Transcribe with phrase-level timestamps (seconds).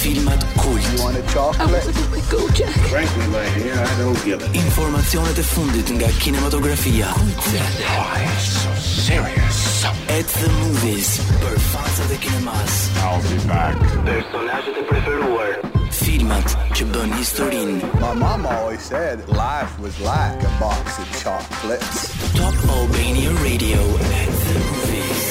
[0.03, 0.85] Filmat kult.
[0.85, 1.89] You want a chocolate?
[2.29, 2.45] Go,
[2.93, 7.09] Frankly, my hair, I don't give nga kinematografia.
[7.17, 9.85] Why so serious?
[10.13, 11.23] At the movies.
[11.45, 12.75] Për fansat e kinemas.
[13.01, 13.77] I'll be back.
[14.11, 15.76] Personazhet e preferuar.
[16.05, 17.77] filmat që bën historin.
[18.03, 21.99] My mama always said life was like a box of chocolates.
[22.37, 23.81] Top Albania Radio
[24.21, 25.25] at the movies.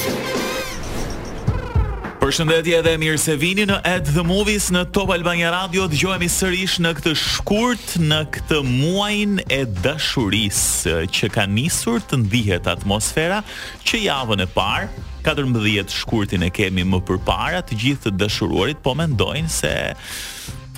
[2.26, 5.86] Përshëndetje dhe mirë se vini në Ed the Movies në Top Albania Radio.
[5.92, 12.72] Dëgjohemi sërish në këtë shkurt në këtë muajin e dashurisë që ka nisur të ndihet
[12.74, 13.44] atmosfera
[13.86, 18.94] që javën e parë 14 shkurtin e kemi më përpara, të gjithë të dashuruarit po
[19.00, 19.72] mendojnë se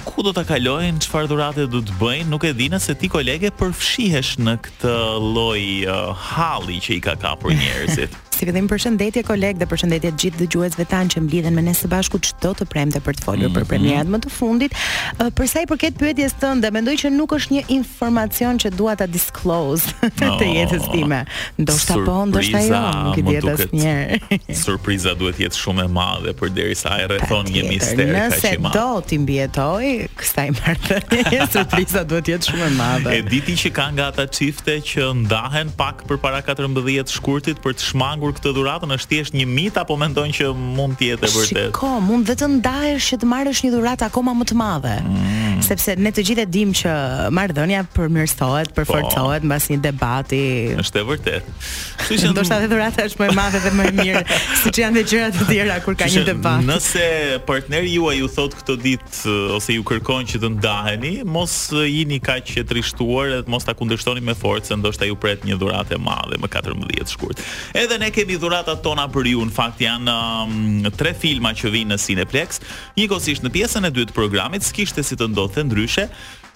[0.08, 3.52] ku do ta kalojnë, çfarë dhuratë do të bëjnë, nuk e di nëse ti kolege
[3.60, 4.94] përfshihesh në këtë
[5.36, 8.16] lloj uh, halli që i ka kapur njerëzit.
[8.38, 11.88] Si fillim përshëndetje koleg dhe përshëndetje të gjithë dëgjuesve tanë që mblidhen me ne së
[11.90, 13.58] bashku çdo të premte për të folur mm -hmm.
[13.58, 14.76] për premierat më të fundit.
[15.18, 18.94] Uh, për sa i përket pyetjes tënde, mendoj që nuk është një informacion që dua
[19.00, 19.90] ta disclose
[20.22, 21.22] të jetës time.
[21.64, 24.40] Ndoshta po, ndoshta jo, nuk i di asnjëherë.
[24.66, 28.78] Surpriza duhet të jetë shumë e madhe përderisa ai rrethon një mister kaq i madh.
[28.78, 29.86] Nëse do ti mbietoj
[30.22, 33.10] kësaj marrëdhënie, surpriza duhet të jetë shumë e madhe.
[33.18, 37.90] E diti që ka nga ata çifte që ndahen pak përpara 14 shkurtit për të
[37.90, 40.48] shmangur hapur këtë dhuratën është thjesht një mit apo mendojnë që
[40.78, 41.68] mund të jetë e vërtetë?
[41.70, 44.96] Shiko, mund vetëm ndahesh që të marrësh një dhuratë akoma më të madhe.
[45.04, 45.62] Mm.
[45.68, 46.92] Sepse ne të gjithë e dim që
[47.36, 48.82] marrëdhënia përmirësohet, po.
[48.84, 50.42] përforcohet mbas një debati.
[50.84, 51.56] Është e vërtetë.
[52.04, 54.22] Kështu që ndoshta dhe dhurata është më e madhe dhe më e mirë,
[54.64, 56.62] siç janë dhe gjërat e tjera kur ka një debat.
[56.70, 57.10] Nëse
[57.50, 61.88] partneri juaj ju thot këtë ditë eh, ose ju kërkon që të ndaheni, mos eh,
[61.90, 65.98] jini kaq e trishtuar edhe mos ta kundërshtoni me forcë, ndoshta ju pret një dhuratë
[65.98, 67.44] e madhe më 14 shkurt.
[67.78, 69.44] Edhe ne kemi dhuratat tona për ju.
[69.46, 72.60] Në fakt janë um, tre filma që vinë në Cineplex.
[72.98, 76.08] Njëkohësisht në pjesën e dytë të programit s'kishte si të ndodhte ndryshe.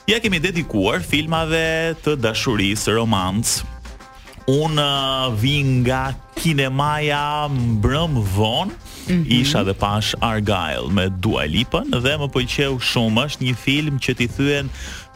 [0.10, 1.62] Ja kemi dedikuar filmave
[2.02, 3.70] të dashurisë, romancë.
[4.50, 6.08] Un uh, vin nga
[6.42, 7.22] kinemaja
[7.54, 8.74] mbrëm von, mm
[9.08, 9.40] -hmm.
[9.42, 14.16] isha dhe pash Argyle me Dua Lipën dhe më pëlqeu shumë, është një film që
[14.18, 14.68] ti thyen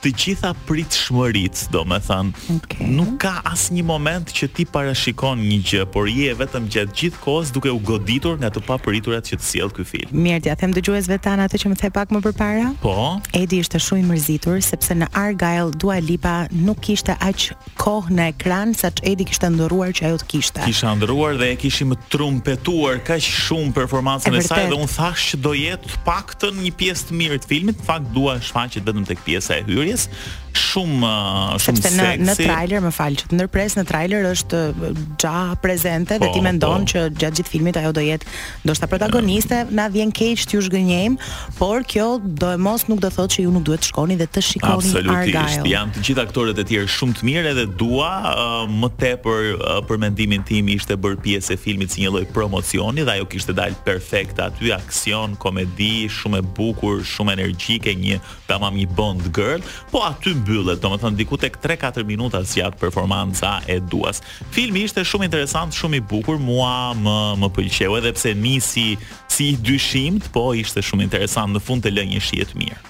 [0.05, 2.41] të gjitha prit shmërit, do me thënë.
[2.59, 2.85] Okay.
[2.93, 7.21] Nuk ka asë një moment që ti parashikon një gjë, por je vetëm gjithë gjithë
[7.23, 10.11] kohës duke u goditur nga të papëriturat që të sielë ky film.
[10.13, 12.67] Mirë, ja them dëgjues vetan atë që më the pak më përpara.
[12.83, 12.93] Po.
[13.33, 17.47] Edi ishte shumë i mërzitur sepse në Argyle Dua Lipa nuk kishte aq
[17.81, 20.61] kohë në ekran që Edi kishte ndëruar që ajo të kishte.
[20.69, 25.31] Kisha ndëruar dhe e kishim trumpetuar kaq shumë performancën e, e saj dhe un thash
[25.33, 29.23] që do jetë paktën një pjesë të mirë të filmit, në dua shfaqet vetëm tek
[29.25, 30.11] pjesa e hyrjes pjes
[30.55, 31.97] shumë uh, shumë seksi.
[31.97, 36.29] Në, në trailer, më fal, që ndërpres në trailer është uh, gja prezente po, dhe
[36.37, 36.93] ti mendon po.
[36.93, 38.29] që gjatë gjithë filmit ajo do jetë
[38.67, 41.17] ndoshta protagoniste, na vjen keq ti u zgënjejm,
[41.57, 44.29] por kjo do e mos nuk do thotë që ju nuk duhet të shkoni dhe
[44.35, 45.09] të shikoni Argyle.
[45.11, 49.51] Absolutisht, janë të gjithë aktorët e tjerë shumë të mirë edhe dua uh, më tepër
[49.57, 53.27] uh, për mendimin tim ishte bërë pjesë e filmit si një lloj promocioni dhe ajo
[53.31, 59.27] kishte dalë perfekt aty aksion, komedi, shumë e bukur, shumë energjike, një tamam një Bond
[59.35, 59.59] girl,
[59.91, 64.21] po aty mbyllet, do më thënë, diku tek 3-4 minuta si atë performanca e duas.
[64.53, 68.87] Filmi ishte shumë interesant, shumë i bukur, mua më, më pëlqeu edhe pse nisi
[69.29, 72.81] si dyshimt, po ishte shumë interesant, në fund të lë një të mirë.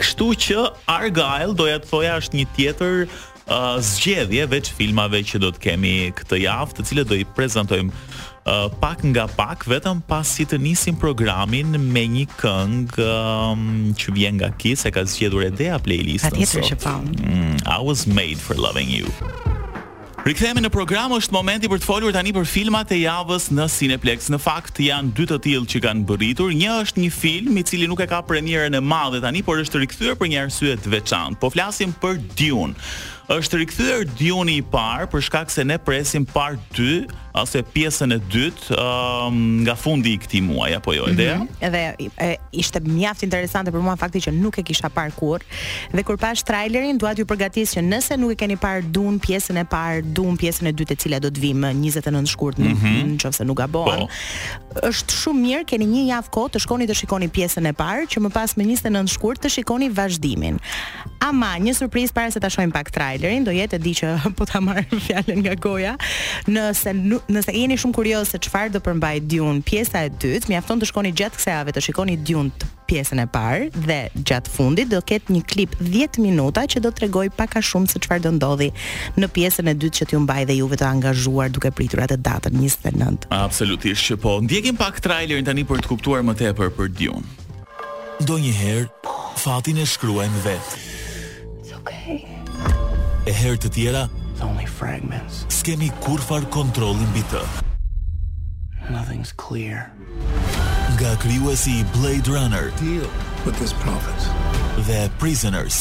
[0.00, 5.50] Kështu që Argyle, doja të thoja, është një tjetër uh, zgjedhje veç filmave që do
[5.52, 7.92] të kemi këtë javë, të cilët do i prezantojmë
[8.80, 14.50] pak nga pak vetëm pasi të nisim programin me një këngë um, që vjen nga
[14.58, 16.24] Kiss e ka zgjedhur edhe a playlist.
[16.26, 16.96] Patjetër që po.
[17.70, 19.06] I was made for loving you.
[20.20, 24.26] Rikthehemi në program, është momenti për të folur tani për filmat e javës në Cineplex.
[24.28, 26.52] Në fakt janë dy të tillë që kanë bërritur.
[26.52, 29.80] Një është një film i cili nuk e ka premierën e madhe tani, por është
[29.86, 31.40] rikthyer për një arsye të veçantë.
[31.40, 32.76] Po flasim për Dune
[33.30, 38.16] është rikthyer Dioni i parë për shkak se ne presim parë 2 ose pjesën e
[38.26, 41.36] dytë um, nga fundi i këtij muaji apo jo ideja?
[41.38, 41.66] Mm -hmm.
[41.66, 45.44] Edhe e, ishte mjaft interesante për mua fakti që nuk e kisha parë kurrë
[45.94, 49.56] dhe kur pash trailerin dua t'ju përgatis që nëse nuk e keni parë Dune pjesën
[49.60, 52.68] e parë, Dune pjesën e dytë e cila do të vijë më 29 shkurt në
[52.68, 53.28] mm -hmm.
[53.28, 53.84] nëse nuk gabon.
[53.84, 54.08] Po.
[54.90, 58.16] Është shumë mirë keni një javë kohë të shkoni të shikoni pjesën e parë që
[58.24, 60.58] më pas me 29 shkurt të shikoni vazhdimin.
[61.28, 64.14] Ama një surprizë para se ta shohim pak trailer trailerin, do jetë e di që
[64.38, 65.94] po ta marr fjalën nga goja,
[66.50, 70.88] nëse nëse jeni shumë kurioz se çfarë do përmbaj Dune pjesa e dytë, mjafton të
[70.90, 72.50] shkoni gjatë kësaj jave të shikoni Dune
[72.90, 77.28] pjesën e parë dhe gjatë fundit do ketë një klip 10 minuta që do tregoj
[77.30, 78.70] pak paka shumë se qëfar do ndodhi
[79.20, 82.56] në pjesën e dytë që t'ju mbaj dhe juve të angazhuar duke pritur atë datën
[82.58, 83.28] 29.
[83.36, 87.26] Absolutisht që po, ndjekim pak trailerin tani për të kuptuar më tepër për Dion.
[88.26, 88.90] Do njëherë
[89.40, 90.84] fatin e shkruajmë vetë.
[91.62, 92.29] It's okay
[93.30, 94.04] e herë të tjera
[95.54, 97.40] s'kemi kurfar kontrolin bitë.
[98.90, 99.84] Nothing's clear.
[100.96, 103.06] Nga kryu e si Blade Runner Deal
[103.46, 104.20] with this prophet
[104.88, 105.78] The Prisoners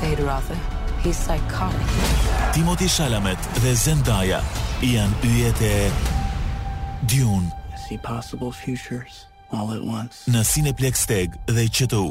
[0.00, 0.56] Fade Rother,
[1.04, 1.92] he's psychotic
[2.56, 4.40] Timothy Chalamet dhe Zendaya
[4.80, 5.74] janë yjet e
[7.12, 12.08] Dune I see possible futures all at once Në Cineplex Tag dhe QTU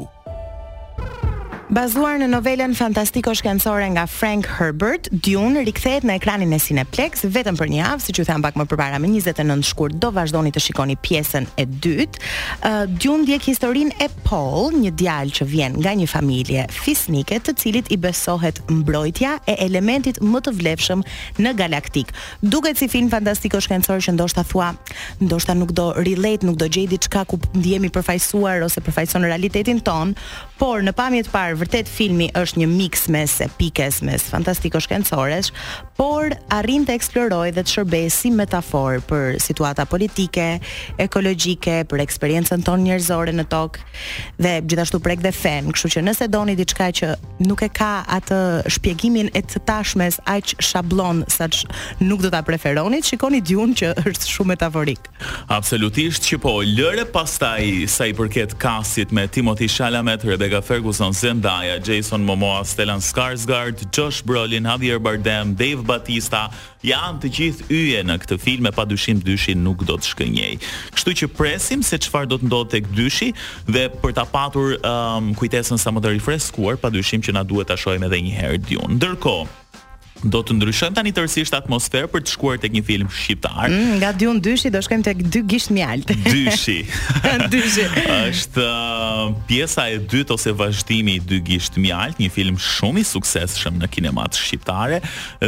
[1.00, 1.29] Thank you.
[1.70, 7.54] Bazuar në novelën fantastiko shkencore nga Frank Herbert, Dune rikthehet në ekranin e Cineplex vetëm
[7.60, 9.94] për një javë, siç u tham pak më përpara, me 29 shkurt.
[10.02, 12.24] Do vazhdoni të shikoni pjesën e dytë.
[12.56, 17.54] Uh, Dune ndjek historinë e Paul, një djalë që vjen nga një familje fisnike, të
[17.62, 21.06] cilit i besohet mbrojtja e elementit më të vlefshëm
[21.38, 22.10] në galaktik.
[22.42, 24.72] Duket si film fantastiko shkencor që ndoshta thua,
[25.22, 30.18] ndoshta nuk do relate, nuk do gjej diçka ku ndihemi përfaqësuar ose përfaqëson realitetin ton,
[30.60, 35.50] por në pamje të parë vërtet filmi është një miks mes epikes, mes fantastiko-shkencores,
[36.00, 40.46] por arrin të eksplorojë dhe të shërbejë si metaforë për situata politike,
[41.04, 43.86] ekologjike, për eksperiencën tonë njerëzore në tokë
[44.40, 47.10] dhe gjithashtu prek dhe fen, kështu që nëse doni diçka që
[47.44, 48.40] nuk e ka atë
[48.78, 53.92] shpjegimin e të tashmes aq shablon sa që nuk do ta preferoni, shikoni Dune që
[54.06, 55.10] është shumë metaforik.
[55.52, 61.49] Absolutisht që po, lëre pastaj sa i përket kasit me Timothy Chalamet, Rebecca Ferguson, Zenda
[61.50, 66.46] Zendaya, Jason Momoa, Stellan Skarsgård, Josh Brolin, Javier Bardem, Dave Bautista
[66.84, 70.52] janë të gjithë yje në këtë film e padyshim dyshi nuk do të shkënjej.
[70.94, 73.32] Kështu që presim se çfarë do të ndodhë tek dyshi
[73.68, 77.76] dhe për ta patur um, kujtesën sa më të rifreskuar, padyshim që na duhet ta
[77.78, 78.96] shohim edhe një herë Dune.
[79.00, 79.59] Ndërkohë,
[80.28, 83.70] do të ndryshojmë tani tërësisht atmosferë për të shkuar tek një film shqiptar.
[83.72, 86.10] Mm, nga Dyun Dyshi do shkojmë tek Dy Gisht Mjalt.
[86.26, 86.78] Dyshi.
[87.52, 87.86] Dyshi.
[88.16, 93.06] Është uh, pjesa e dytë ose vazhdimi i Dy Gisht Mjalt, një film shumë i
[93.08, 95.00] suksesshëm në kinematë shqiptare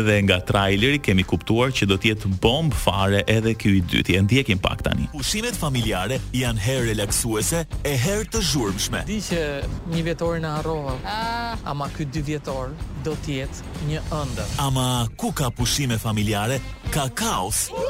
[0.09, 4.17] dhe nga traileri kemi kuptuar që do të jetë bomb fare edhe ky i dytë.
[4.17, 5.09] E ndjekim pak tani.
[5.17, 9.05] Ushimet familjare janë herë relaksuese e herë të zhurmshme.
[9.29, 9.45] që
[9.93, 10.97] një vetorin na harrova.
[11.07, 12.73] Ah, Ama ky dy vjetor
[13.07, 14.53] do të jetë një ëndër.
[14.67, 14.87] Ama
[15.21, 16.59] ku ka pushime familjare,
[16.95, 17.67] ka kaos.
[17.77, 17.83] Uh!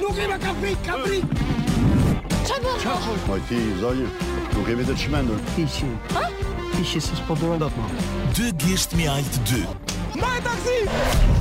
[0.00, 1.20] Nuk e ka kafe, ka bri.
[2.48, 2.74] Çfarë?
[2.82, 3.16] Çfarë?
[3.28, 4.08] Po ti zonjë,
[4.56, 5.40] nuk e vetë çmendur.
[5.56, 5.90] Fiçi.
[6.16, 6.26] Ha?
[6.76, 7.98] Fiçi se s'po duron dot më.
[8.36, 9.62] Dy gisht mi alt 2.
[10.20, 10.78] Ma taksi.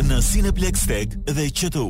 [0.10, 1.90] Në Cineplex Tag dhe QTU.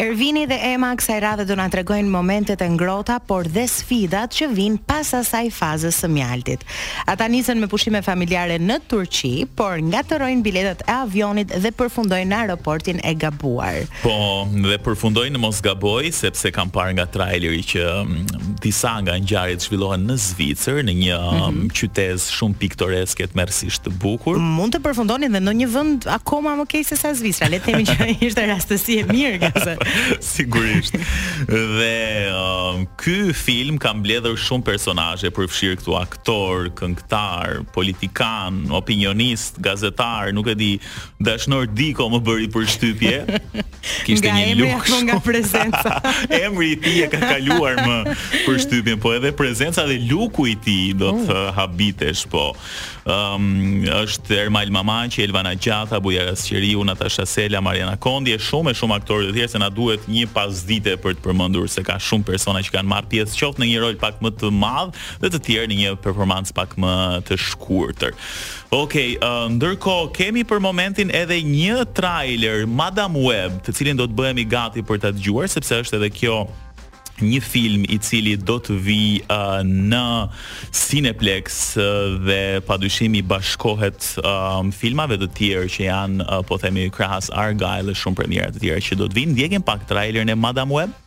[0.00, 4.46] Ervini dhe Ema kësaj radhe do na tregojnë momentet e ngrohta por dhe sfidat që
[4.54, 6.62] vijnë pas asaj faze së mjaltit.
[7.04, 12.38] Ata nisën me pushime familjare në Turqi, por ngatërojn biletat e avionit dhe përfundojnë në
[12.38, 13.82] aeroportin e gabuar.
[14.00, 14.14] Po,
[14.54, 19.68] dhe përfundojnë në mos gaboj sepse kam parë nga traileri që mm, disa nga ngjarjet
[19.68, 21.42] zhvillohen në Zvicër, në një mhm.
[21.42, 21.76] mm -hmm.
[21.76, 24.40] qytet shumë piktoreske, të mersisht të bukur.
[24.40, 27.64] Mund të përfundonin edhe në një vend akoma më keq se sa Zvicra, le të
[27.64, 29.81] themi që ishte rastësi e mirë gazet.
[30.20, 30.94] sigurisht.
[31.48, 40.32] Dhe um, ky film ka mbledhur shumë personazhe, përfshir këtu aktor, këngëtar, politikan, opinionist, gazetar,
[40.36, 40.70] nuk e di,
[41.22, 43.42] dashnor Diko më bëri për shtypje.
[44.06, 45.96] Kishte një luks shumë nga prezenca.
[46.44, 50.94] emri i tij e ka kaluar më për po edhe prezenca dhe luku i tij
[51.00, 51.48] do të oh.
[51.56, 52.52] habitesh, po
[53.04, 58.78] um, është Ermal Mamaqi, Elvana Gjatha, Bujara Sqiriu, Natasha Sela, Mariana Kondi, është shumë e
[58.78, 62.26] shumë aktorë të tjerë se na duhet një pasdite për të përmendur se ka shumë
[62.28, 65.42] persona që kanë marrë pjesë qoftë në një rol pak më të madh dhe të
[65.48, 66.94] tjerë në një performancë pak më
[67.28, 68.14] të shkurtër.
[68.72, 74.06] Okej, okay, uh, ndërkohë kemi për momentin edhe një trailer Madam Web, të cilin do
[74.08, 76.44] të bëhemi gati për ta dëgjuar sepse është edhe kjo
[77.22, 80.02] një film i cili do të vi uh, në
[80.74, 86.88] Cineplex uh, dhe pa dyshimi bashkohet um, filmave të tjerë që janë uh, po themi
[86.94, 90.36] krahas Argyle dhe shumë premjera të tjera që do të vinë ndjekim pak trailer në
[90.36, 90.98] Madam Web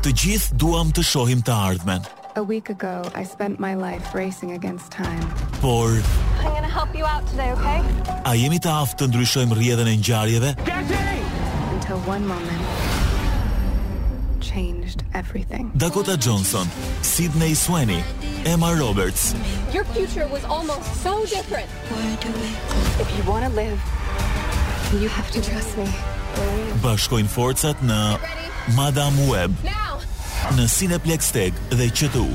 [0.00, 2.04] Të gjithë duam të shohim të ardhmen
[2.36, 5.24] A week ago I spent my life racing against time
[5.60, 5.96] Por
[6.40, 7.78] I'm gonna help you out today okay
[8.28, 12.89] A jemi të aftë të ndryshojmë rrjedhën e ngjarjeve Until one moment
[14.40, 16.66] changed everything Dakota Johnson
[17.02, 18.02] Sydney Sweeney
[18.44, 19.34] Emma Roberts
[19.72, 21.68] Your future was almost so different
[23.00, 23.78] If you want to live
[25.00, 25.86] you have to trust me
[26.84, 28.00] Bashkojn forcat në
[28.76, 29.54] Madam Web
[30.56, 32.26] në Cineplex Tag dhe QTU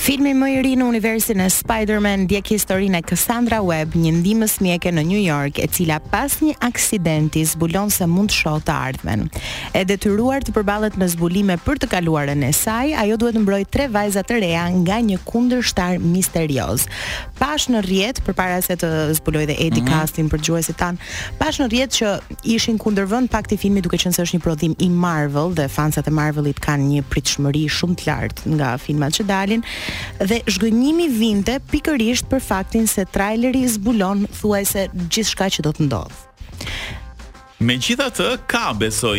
[0.00, 4.54] Filmi më i ri në universin e Spider-Man ndjek historinë e Cassandra Webb, një ndihmës
[4.64, 8.72] mjeke në New York, e cila pas një aksidenti zbulon se mund të shohë të
[8.86, 9.26] ardhmen.
[9.76, 13.66] E detyruar të përballet me zbulime për të kaluarën e saj, ajo duhet të mbrojë
[13.76, 16.86] tre vajza të reja nga një kundërshtar misterioz.
[17.36, 18.90] Pash në rjet përpara se të
[19.20, 19.92] zbulojë dhe Eddie mhm.
[19.92, 20.32] Castin mm -hmm.
[20.32, 20.96] për gjuesit tan,
[21.38, 22.16] pash në rjet që
[22.56, 25.68] ishin kundër vend pak të filmit, duke qenë se është një prodhim i Marvel dhe
[25.68, 29.60] fansat e Marvelit kanë një pritshmëri shumë të lartë nga filmat që dalin
[30.30, 36.28] dhe zhgënjimi vinte pikërisht për faktin se traileri zbulon thuajse gjithçka që do të ndodhë
[37.60, 39.18] Me gjitha të, ka besoj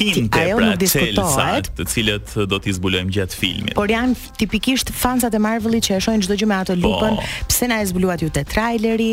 [0.00, 3.74] hinte pra Celsart, të cilët do t'i zbulojmë gjatë filmit.
[3.78, 6.80] Por janë tipikisht fansat e Marvelit që e shojnë gjithë gjë me ato po.
[6.82, 7.28] lupën, po.
[7.46, 9.12] pse na e zbuluat ju të traileri,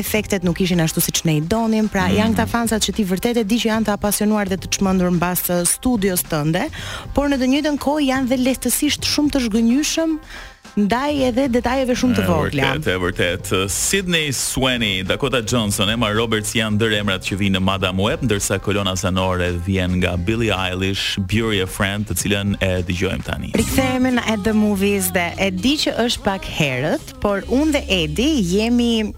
[0.00, 2.16] efektet nuk ishin ashtu si që ne i donim, pra mm.
[2.22, 5.12] janë këta fansat që ti vërtet e di që janë të apasionuar dhe të qmëndur
[5.12, 6.64] në basë studios tënde,
[7.12, 10.16] por në të njëtën kohë janë dhe lehtësisht shumë të shgënyshëm
[10.76, 12.68] ndaj edhe detajeve shumë të ah, vogla.
[12.78, 13.50] Është e vërtet.
[13.72, 18.56] Sydney Sweeney, Dakota Johnson, Emma Roberts janë ndër emrat që vinë në Madam Web, ndërsa
[18.64, 23.52] kolona zanore vjen nga Billie Eilish, Beauty Friend, të cilën e dëgjojmë tani.
[23.60, 28.30] Rikthehemi në The Movies dhe e di që është pak herët, por unë dhe Edi
[28.54, 29.12] jemi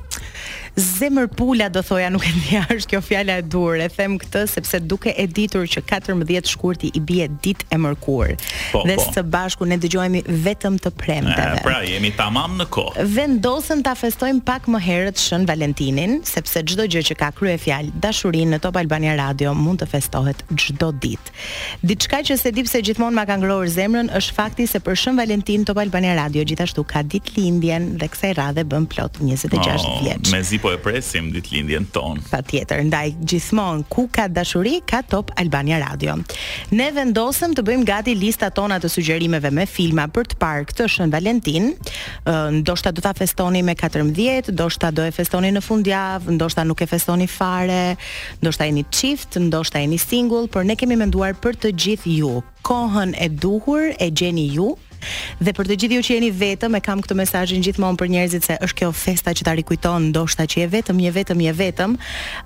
[0.74, 4.80] zemër pula do thoja nuk e di kjo fjala e durë e them këtë sepse
[4.82, 8.34] duke e ditur që 14 shkurti i bie ditë e mërkurë
[8.72, 9.04] po, dhe po.
[9.14, 14.42] së bashku ne dëgjohemi vetëm të premteve pra jemi tamam në kohë vendosen ta festojmë
[14.48, 18.80] pak më herët shën Valentinin sepse çdo gjë që ka krye fjalë dashurinë në Top
[18.82, 23.38] Albania Radio mund të festohet çdo ditë diçka që se di pse gjithmonë ma ka
[23.38, 27.92] ngrohur zemrën është fakti se për shën Valentin Top Albania Radio gjithashtu ka dit lindjen
[28.02, 32.22] dhe kësaj radhe bën plot 26 oh, vjeç po e presim ditëlindjen tonë.
[32.32, 36.14] Patjetër, ndaj gjithmonë ku ka dashuri ka Top Albania Radio.
[36.72, 40.86] Ne vendosëm të bëjmë gati listat tona të sugjerimeve me filma për të parë këtë
[40.94, 41.68] Shën Valentin.
[42.62, 46.88] Ndoshta do ta festoni me 14, ndoshta do e festoni në fundjavë, ndoshta nuk e
[46.94, 47.82] festoni fare,
[48.40, 52.38] ndoshta jeni çift, ndoshta jeni single, por ne kemi menduar për të gjithë ju.
[52.64, 54.70] Kohën e duhur e gjeni ju
[55.40, 58.48] Dhe për të gjithë ju që jeni vetëm, e kam këtë mesazhin gjithmonë për njerëzit
[58.48, 61.98] se është kjo festa që ta rikujton ndoshta që je vetëm, je vetëm, je vetëm.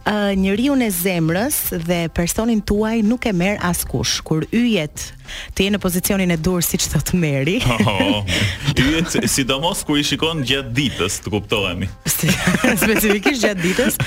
[0.02, 4.18] Ë uh, njeriu në zemrës dhe personin tuaj nuk e merr askush.
[4.28, 5.10] Kur yjet
[5.56, 6.68] të jenë në pozicionin e durë oh, oh.
[6.68, 7.56] si që të të meri.
[7.92, 11.88] Oh, si do mos i shikon gjatë ditës, të kuptohemi.
[12.84, 13.98] Specifikisht gjatë ditës,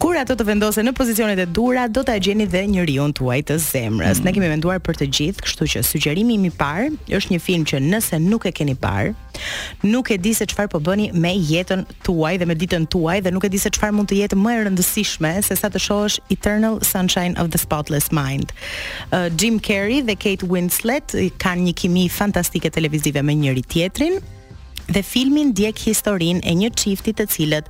[0.00, 3.58] kur ato të vendose në pozicionit e dura, do të gjeni dhe një rion të
[3.58, 4.20] zemrës.
[4.22, 7.62] Mm Ne kemi venduar për të gjithë, kështu që sugjerimi mi parë, është një film
[7.64, 9.14] që nëse nuk e keni parë,
[9.82, 13.32] Nuk e di se çfarë po bëni me jetën tuaj dhe me ditën tuaj dhe
[13.34, 16.18] nuk e di se çfarë mund të jetë më e rëndësishme se sa të shohësh
[16.36, 18.52] Eternal Sunshine of the Spotless Mind.
[19.10, 21.14] Uh, Jim Carrey dhe Kate Winslet
[21.44, 24.20] kanë një kimi fantastike televizive me njëri tjetrin
[24.88, 27.68] dhe filmi ndjek historinë e një çifti të cilët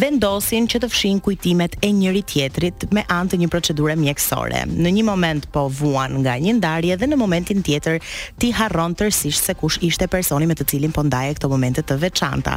[0.00, 4.62] vendosin që të fshin kujtimet e njëri tjetrit me anë të një procedure mjekësore.
[4.72, 7.98] Në një moment po vuan nga një ndarje dhe në momentin tjetër
[8.40, 11.98] ti harron tërësisht se kush ishte personi me të cilin po ndaje këto momente të
[12.02, 12.56] veçanta.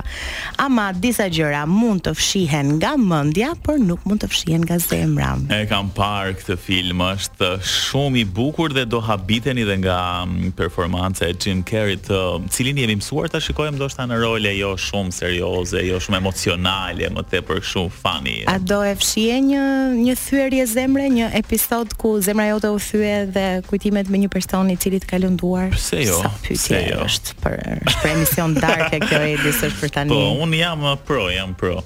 [0.63, 5.33] Ama disa gjëra mund të fshihen nga mendja, por nuk mund të fshihen nga zemra.
[5.51, 10.53] E kam parë këtë film, është shumë i bukur dhe do habiteni dhe nga mm,
[10.55, 12.21] performanca e Jim Carrey, të
[12.53, 17.23] cilin jemi mësuar ta shikojmë ndoshta në role jo shumë serioze, jo shumë emocionale, më
[17.31, 18.35] tepër shumë funny.
[18.49, 19.63] A do e fshije një
[19.97, 24.69] një thyerje zemre, një episod ku zemra jote u thye dhe kujtimet me një person
[24.73, 25.71] i cili të ka lënduar?
[25.73, 26.21] Pse jo?
[26.55, 27.01] se jo?
[27.07, 30.11] Është për është për emision dark e kjo edi është për tani.
[30.11, 31.81] Po, un jam pro, jam pro.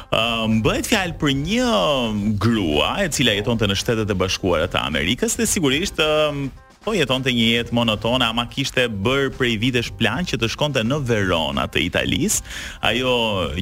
[0.09, 5.35] Um, bëhet fjalë për një grua e cila jetonte në Shtetet e Bashkuara të Amerikës
[5.37, 6.47] dhe sigurisht um,
[6.83, 10.83] po jeton të një jetë monotone, ama kishte bërë prej vitesh plan që të shkonte
[10.87, 12.39] në Verona të Italis,
[12.87, 13.11] ajo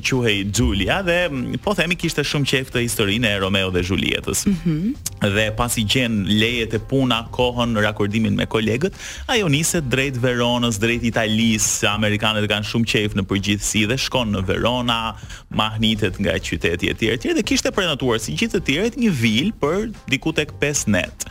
[0.06, 4.46] quhej Giulia dhe mm, po themi kishte shumë qef të historinë e Romeo dhe Julietës.
[4.46, 5.12] Mm -hmm.
[5.38, 8.94] Dhe pasi gjen lejet e puna, kohën, rakordimin me kolegët,
[9.34, 14.46] ajo niset drejt Veronës, drejt Italis, Amerikanët kanë shumë qef në përgjithsi dhe shkon në
[14.48, 15.16] Verona,
[15.50, 19.50] mahnitet nga qyteti e tjerë, tjerë dhe kishte prenotuar si gjithë të tjerët një vil
[19.62, 21.26] për diku tek 5 netë.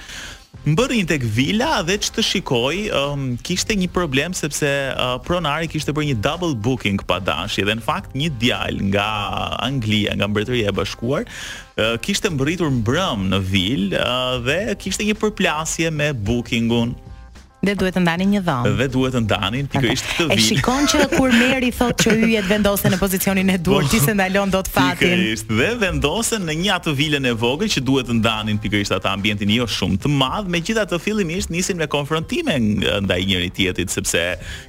[0.67, 4.67] Më bërë një tek vila dhe që të shikoj um, Kishte një problem sepse
[4.99, 9.07] uh, Pronari kishte bërë një double booking Pa dashi dhe në fakt një djal Nga
[9.63, 15.15] Anglia, nga mbretëria e bashkuar uh, Kishte më bëritur Në vil uh, dhe kishte një
[15.23, 16.97] përplasje Me bookingun
[17.67, 18.73] dhe duhet të ndani një dhomë.
[18.79, 20.35] Dhe duhet të ndani pikërisht këtë vit.
[20.35, 23.71] E shikon që kur Meri thotë që hyjet vendosen në pozicionin e po.
[23.75, 25.15] duhet, ti se ndalon dot fatin.
[25.15, 25.51] Pikërisht.
[25.59, 29.53] Dhe vendosen në një atë vilën e vogël që duhet të ndani pikërisht atë ambientin
[29.57, 34.23] jo shumë të madh, megjithatë fillimisht nisin me konfrontime ndaj njëri tjetrit sepse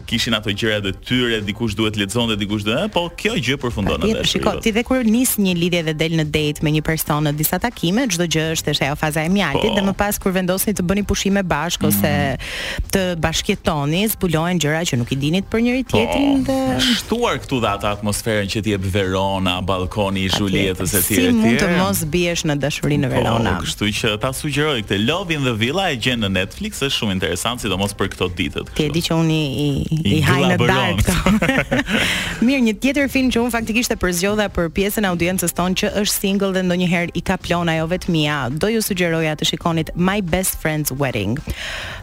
[0.07, 3.57] kishin ato gjëra të tyre, dikush duhet lexon dhe dikush do, eh, po kjo gjë
[3.61, 4.07] përfundon
[4.67, 8.05] ti kur nis një lidhje dhe del në date me një person në disa takime,
[8.11, 9.75] çdo gjë është faza e mjaltit po.
[9.75, 11.03] dhe më pas kur të bëni
[12.91, 17.39] të bashkëtonin, zbulojnë gjëra që nuk i dinit për njëri po, tjetrin po, dhe shtuar
[17.43, 21.09] këtu dha atë atmosferën që ti jep Verona, balkoni i Julietës etj.
[21.09, 23.55] Si mund të mos biesh në dashurinë në po, Verona?
[23.57, 26.95] Po, kështu që ta sugjeroj këtë Love in the Villa e gjen në Netflix, është
[27.01, 28.65] shumë interesant, sidomos për këto ditë.
[28.77, 31.11] Ti e di që unë i i, i haj në dark.
[32.45, 35.91] Mirë, një tjetër film që unë faktikisht e përzgjodha për pjesën e audiencës tonë që
[36.03, 40.57] është single dhe ndonjëherë i kaplon ajo vetmia, do ju sugjeroja të shikonit My Best
[40.61, 41.37] Friend's Wedding.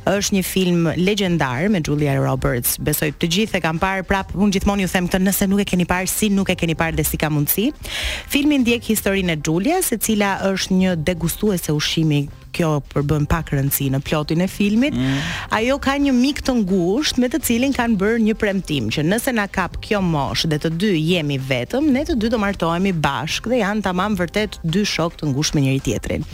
[0.09, 2.75] Është një film film legjendar me Julia Roberts.
[2.83, 5.67] Besoj të gjithë e kam parë, prap unë gjithmonë ju them këtë, nëse nuk e
[5.71, 7.69] keni parë, si nuk e keni parë dhe si ka mundësi.
[8.33, 13.89] Filmi ndjek historinë e Julias, e cila është një degustuese ushqimi kjo përbën pak rëndësi
[13.95, 15.19] në plotin e filmit, mm.
[15.59, 19.35] ajo ka një mik të ngushtë me të cilin kanë bërë një premtim që nëse
[19.37, 23.53] na kap kjo moshë dhe të dy jemi vetëm, ne të dy do martohemi bashkë
[23.55, 26.27] dhe janë tamam vërtet dy shok të ngushtë me njëri tjetrin.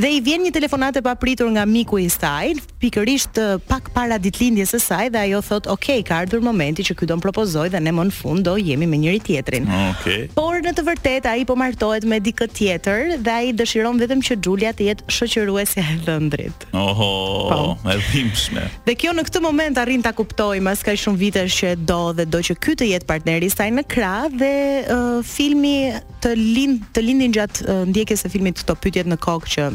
[0.00, 4.72] Dhe i vjen një telefonat e papritur nga miku i saj, pikërisht pak para ditëlindjes
[4.76, 7.80] së saj dhe ajo thot "Ok, ka ardhur momenti që ky do të propozoj dhe
[7.82, 10.06] ne më në fund do jemi me njëri tjetrin." Ok.
[10.38, 14.38] Por në të vërtetë ai po martohet me dikë tjetër dhe ai dëshiron vetëm që
[14.44, 16.66] Julia të jetë shoqë shëruesja e dhëndrit.
[16.70, 17.78] Oho, po.
[17.90, 18.62] e dhimshme.
[18.86, 22.00] Dhe kjo në këtë moment arrin ta kuptoj, mas ka shumë vitesh që e do
[22.16, 24.52] dhe do që ky të jetë partneri saj në krah dhe
[24.86, 25.74] uh, filmi
[26.22, 29.68] të lind të lindin gjatë uh, ndjekjes së filmit këto pyetjet në kokë që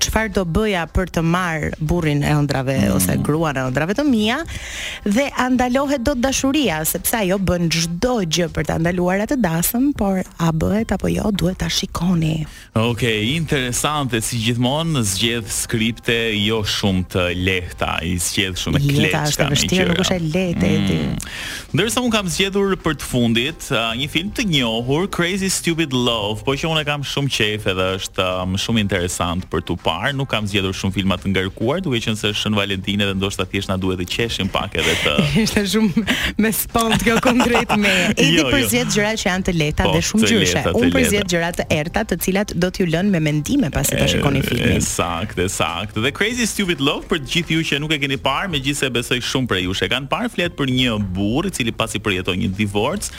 [0.00, 2.94] çfarë do bëja për të marr burrin e ëndrave mm.
[2.96, 4.40] ose gruan e ëndrave të mia
[5.04, 10.20] dhe andalohet dot dashuria sepse ajo bën çdo gjë për të ndaluar atë dasëm, por
[10.22, 12.44] a bëhet apo jo duhet ta shikoni.
[12.74, 18.96] Okej, okay, interesante si gjithmonë zgjedh skripte jo shumë të lehta, i zgjedh shumë të
[19.04, 20.84] Jo, është vështirë, nuk është e lehtë mm.
[20.88, 21.30] ti.
[21.74, 26.54] Ndërsa un kam zgjedhur për të fundit një film të njohur Crazy Stupid Love, po
[26.58, 28.28] që unë kam shumë qejf edhe është
[28.64, 32.30] shumë interesant për të parë, nuk kam zgjedhur shumë filma të ngarkuar, duke qenë se
[32.36, 35.14] Shën Valentine dhe ndoshta thjesht na duhet të qeshim pak edhe të.
[35.42, 36.04] Ishte shumë
[36.44, 37.92] me spont kjo konkret me.
[38.14, 38.52] Edi jo, jo.
[38.54, 40.64] përzihet gjëra që janë të lehta po, dhe shumë gjyshe.
[40.80, 44.42] Unë përzihet gjëra të errta, të cilat do t'ju lënë me mendime pasi ta shikoni
[44.46, 44.82] filmin.
[44.88, 45.98] Sakt, sakt.
[46.00, 49.20] The Crazy Stupid Love për të gjithë ju që nuk e keni parë, megjithëse besoj
[49.24, 52.50] shumë për ju, e kanë parë, flet për një burr i cili pasi përjeton një
[52.56, 53.10] divorc,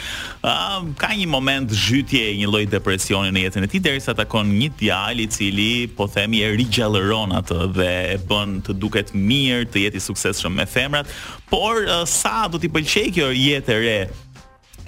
[0.42, 4.70] uh, ka një moment zhytje, një lloj depresioni në jetën e tij derisa takon një
[4.80, 9.98] djalë i cili po themi rigjalleron atë dhe e bën të duket mirë, të jetë
[10.00, 11.10] i suksesshëm me femrat,
[11.50, 13.98] por uh, sa do t'i pëlqejë kjo jetë e re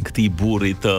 [0.03, 0.93] këtij burit të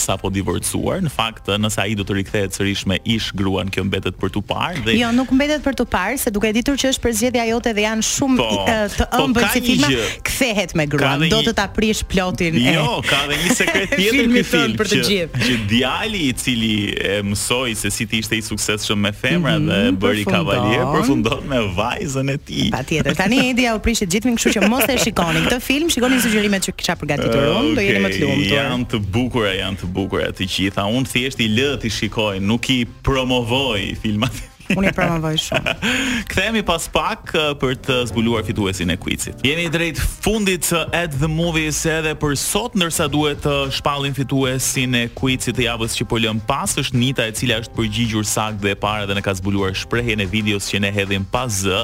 [0.00, 1.00] sapo divorcuar.
[1.04, 4.42] Në fakt, nëse ai do të rikthehet sërish me ish gruan, kjo mbetet për tu
[4.46, 7.72] parë dhe Jo, nuk mbetet për tu parë, se duke ditur që është përzgjedhja jote
[7.76, 11.24] dhe janë shumë po, i, të po, ëmbël po, si filma, gjë, kthehet me gruan.
[11.32, 12.74] Do të ta prish plotin jo, e.
[12.76, 15.28] Jo, ka dhe një sekret tjetër ky film për të gjithë.
[15.34, 16.72] Që, që djali i cili
[17.12, 20.84] e mësoi se si të ishte i suksesshëm me femra mm -hmm, dhe bëri kavalier,
[20.94, 22.68] përfundon me vajzën e tij.
[22.76, 23.14] Patjetër.
[23.18, 26.62] Tani Edi ja u prishit gjithmin, kështu që mos e shikoni këtë film, shikoni sugjerimet
[26.68, 30.46] që kisha përgatitur unë, do jeni më të Janë të bukura, janë të bukura të
[30.52, 30.84] gjitha.
[30.98, 34.42] Unë thjesht i lë të shikoj, nuk i promovoj filmat.
[34.76, 35.72] Unë i pranoj shumë.
[36.30, 39.40] Kthehemi pas pak për të zbuluar fituesin e quizit.
[39.46, 44.96] Jeni drejt fundit të At the Movies edhe për sot, ndërsa duhet të shpallim fituesin
[44.98, 48.64] e quizit të javës që po lëm pas, është Nita e cila është përgjigjur saktë
[48.66, 51.80] dhe para dhe ne ka zbuluar shprehjen e videos që ne hedhim pas Z,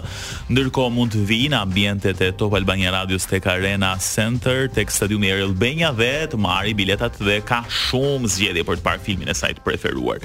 [0.50, 5.30] ndërkohë mund të vi në ambientet e Top Albania Radios Steka Arena Center tek Stadiumi
[5.32, 9.34] Erel Benja dhe të marri biletat dhe ka shumë zgjedhje për të parë filmin e
[9.38, 10.18] saj të preferuar.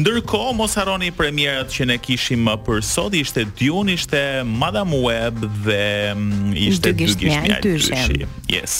[0.00, 6.14] Ndërkohë mos harroni premierat që ne kishim për sot ishte Dion ishte Madam Web dhe
[6.14, 8.28] mm, ishte dygishmi dygishmi.
[8.52, 8.76] Yes.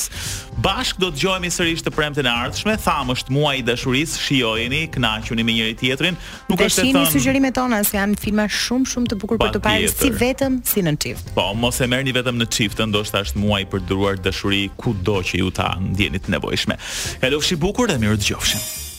[0.62, 2.74] Bashk do të dëgjojmë sërish të premten e ardhshme.
[2.84, 6.18] Tham është muaji i dashurisë, shijojeni, kënaquni me njëri tjetrin.
[6.50, 7.14] Nuk Dhe është të thënë.
[7.14, 10.84] sugjerimet tona se janë filma shumë shumë të bukur për të parë si vetëm si
[10.86, 11.32] në çift.
[11.38, 15.40] Po, mos e merrni vetëm në çift, ndoshta është muaji për dëruar dashuri kudo që
[15.42, 16.78] ju ta ndjeni të nevojshme.
[17.24, 18.90] Kalofshi bukur dhe mirë dëgjofshin.